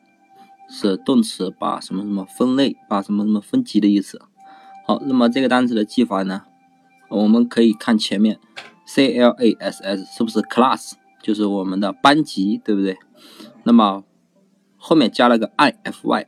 [0.69, 4.21] 是动词，把什么什么分类，把什么什么分级的意思。
[4.87, 6.43] 好，那么这个单词的记法呢，
[7.09, 8.39] 我们可以看前面。
[8.85, 12.97] C l a s s 是不是 class，就是我们的班级，对不对？
[13.63, 14.05] 那么
[14.77, 16.25] 后面加了个 i f y，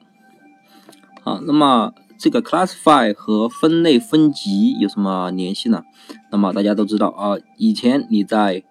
[1.24, 1.94] 好，那么。
[2.18, 5.84] 这个 classify 和分类分级有什么联系呢？
[6.32, 8.64] 那么大家都知道啊，以前你在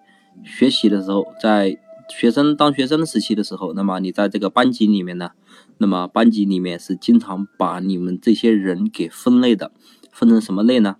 [0.42, 5.30] 学习的时候，在学生当学生的时期的时候，那么你在这个班级里面呢，
[5.78, 9.72] 那么班级里面是经常把你们这些人给分类的，
[10.10, 10.96] 分成什么类呢？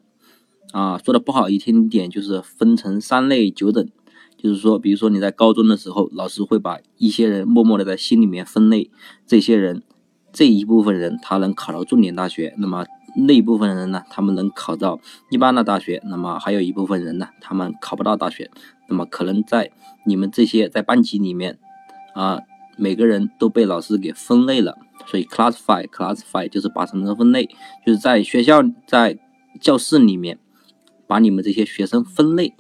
[0.73, 3.89] 啊，说的不好一听点，就是分成三类九等，
[4.37, 8.91] 就是说，比如说你在高中的时候，老师会把一些人默默的在心里面分类，
[9.27, 9.83] 这些人。
[10.35, 12.85] 这一部分人他能考到重点大学，那么
[13.17, 14.99] 那一部分人呢，他们能考到
[15.31, 18.51] 一般的大学，那么还有一部分人呢，他们考不到大学，
[18.89, 19.71] 那么可能在
[20.05, 21.57] 你们这些在班级里面
[22.15, 22.41] 啊，
[22.77, 24.77] 每个人都被老师给分类了，
[25.07, 27.47] 所以 classify classify 就是把什么分类，
[27.87, 29.17] 就是在学校在
[29.61, 30.41] 教室里面
[31.07, 32.55] 把你们这些学生分类。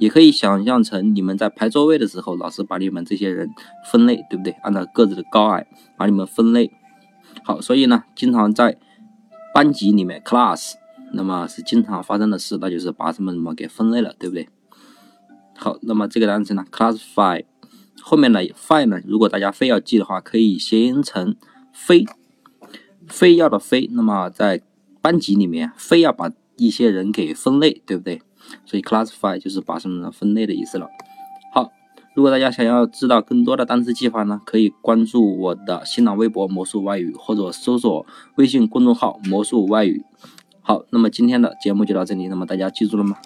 [0.00, 3.48] 也可以想象成你们在排座位的时候，老师把你们这些人
[3.92, 4.52] 分类，对不对？
[4.62, 6.72] 按照个子的高矮把你们分类。
[7.44, 8.78] 好，所以呢，经常在
[9.54, 10.72] 班级里面 class，
[11.12, 14.48] 那么是经常发生的事，那就是把什么什么给分类了，对不对？
[15.56, 17.44] 好，那么这个单词呢，classify
[18.00, 21.36] 后面呢 fy 呢，如果大家非要记的话，可以谐音成
[21.72, 22.06] 非，
[23.06, 23.90] 非要的非。
[23.92, 24.62] 那么在
[25.02, 28.22] 班级里面，非要把一些人给分类，对不对？
[28.64, 30.88] 所以 classify 就是把什么呢分类的意思了。
[31.52, 31.70] 好，
[32.14, 40.04] 如果大家想要知道更多的单词计划呢，可以关注我的新浪微博魔术外语，或者搜索微信公众号魔术外语。
[40.62, 43.16] 好，那么今天的节目就到这里，那么大家记住了吗？